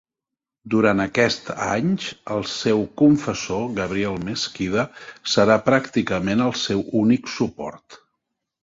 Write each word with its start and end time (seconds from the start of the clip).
Durant 0.73 1.01
aquests 1.03 1.51
anys 1.65 2.07
el 2.37 2.41
seu 2.53 2.81
confessor 3.03 3.69
Gabriel 3.77 4.19
Mesquida 4.31 4.89
serà 5.37 5.63
pràcticament 5.71 6.45
el 6.49 6.61
seu 6.67 6.87
únic 7.05 7.33
suport. 7.39 8.03